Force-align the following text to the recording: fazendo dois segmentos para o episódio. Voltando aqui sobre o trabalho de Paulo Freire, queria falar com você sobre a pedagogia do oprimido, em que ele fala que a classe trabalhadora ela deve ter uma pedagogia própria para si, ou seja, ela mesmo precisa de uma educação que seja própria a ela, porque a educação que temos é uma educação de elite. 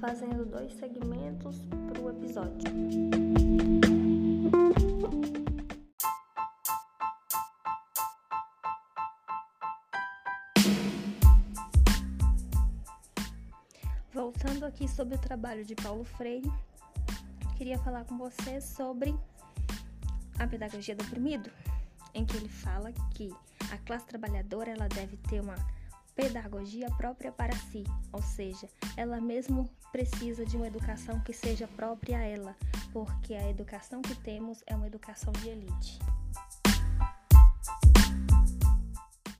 fazendo 0.00 0.44
dois 0.44 0.72
segmentos 0.74 1.56
para 1.92 2.00
o 2.00 2.10
episódio. 2.10 2.68
Voltando 14.12 14.64
aqui 14.64 14.88
sobre 14.88 15.16
o 15.16 15.18
trabalho 15.18 15.64
de 15.64 15.74
Paulo 15.74 16.04
Freire, 16.04 16.50
queria 17.56 17.78
falar 17.78 18.04
com 18.04 18.16
você 18.16 18.60
sobre 18.60 19.14
a 20.38 20.46
pedagogia 20.46 20.94
do 20.94 21.02
oprimido, 21.04 21.50
em 22.14 22.24
que 22.24 22.36
ele 22.36 22.48
fala 22.48 22.92
que 23.14 23.34
a 23.72 23.78
classe 23.78 24.06
trabalhadora 24.06 24.70
ela 24.70 24.88
deve 24.88 25.16
ter 25.16 25.40
uma 25.40 25.56
pedagogia 26.18 26.90
própria 26.96 27.30
para 27.30 27.54
si, 27.70 27.84
ou 28.12 28.20
seja, 28.20 28.68
ela 28.96 29.20
mesmo 29.20 29.70
precisa 29.92 30.44
de 30.44 30.56
uma 30.56 30.66
educação 30.66 31.20
que 31.20 31.32
seja 31.32 31.68
própria 31.68 32.18
a 32.18 32.22
ela, 32.24 32.56
porque 32.92 33.34
a 33.34 33.48
educação 33.48 34.02
que 34.02 34.16
temos 34.16 34.60
é 34.66 34.74
uma 34.74 34.88
educação 34.88 35.32
de 35.34 35.48
elite. 35.48 36.00